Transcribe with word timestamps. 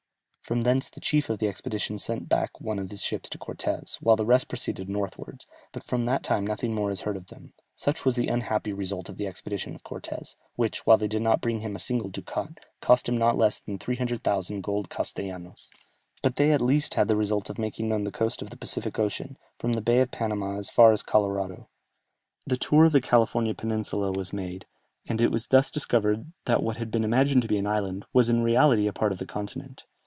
From 0.43 0.61
thence 0.63 0.89
the 0.89 0.99
chief 0.99 1.29
of 1.29 1.39
the 1.39 1.47
expedition 1.47 1.97
sent 1.97 2.27
back 2.27 2.59
one 2.59 2.77
of 2.77 2.89
his 2.89 3.01
ships 3.03 3.29
to 3.29 3.37
Cortès, 3.37 3.95
while 4.01 4.17
the 4.17 4.25
rest 4.25 4.49
proceeded 4.49 4.89
northwards, 4.89 5.47
but 5.71 5.81
from 5.81 6.03
that 6.07 6.23
time 6.23 6.45
nothing 6.45 6.75
more 6.75 6.91
is 6.91 6.99
heard 7.01 7.15
of 7.15 7.27
them. 7.27 7.53
Such 7.77 8.03
was 8.03 8.17
the 8.17 8.27
unhappy 8.27 8.73
result 8.73 9.07
of 9.07 9.15
the 9.15 9.27
expeditions 9.27 9.75
of 9.75 9.83
Cortès, 9.85 10.35
which, 10.57 10.85
while 10.85 10.97
they 10.97 11.07
did 11.07 11.21
not 11.21 11.39
bring 11.39 11.61
him 11.61 11.71
in 11.71 11.77
a 11.77 11.79
single 11.79 12.09
ducat, 12.09 12.57
cost 12.81 13.07
him 13.07 13.15
not 13.17 13.37
less 13.37 13.59
than 13.59 13.79
300,000 13.79 14.61
gold 14.61 14.89
castellanos. 14.89 15.71
But 16.21 16.35
they 16.35 16.51
at 16.51 16.59
least 16.59 16.95
had 16.95 17.07
the 17.07 17.15
result 17.15 17.49
of 17.49 17.57
making 17.57 17.87
known 17.87 18.03
the 18.03 18.11
coast 18.11 18.41
of 18.41 18.49
the 18.49 18.57
Pacific 18.57 18.99
Ocean, 18.99 19.37
from 19.57 19.71
the 19.71 19.79
Bay 19.81 20.01
of 20.01 20.11
Panama 20.11 20.57
as 20.57 20.69
far 20.69 20.91
as 20.91 21.01
Colorado. 21.01 21.69
The 22.45 22.57
tour 22.57 22.83
of 22.83 22.91
the 22.91 22.99
Californian 22.99 23.55
Peninsula 23.55 24.11
was 24.11 24.33
made, 24.33 24.65
and 25.07 25.21
it 25.21 25.31
was 25.31 25.47
thus 25.47 25.71
discovered 25.71 26.33
that 26.43 26.61
what 26.61 26.75
had 26.75 26.91
been 26.91 27.05
imagined 27.05 27.43
to 27.43 27.47
be 27.47 27.57
an 27.57 27.67
island, 27.67 28.03
was 28.11 28.29
in 28.29 28.43
reality 28.43 28.85
a 28.87 28.91
part 28.91 29.13
of 29.13 29.17
the 29.19 29.25
continent. 29.25 29.85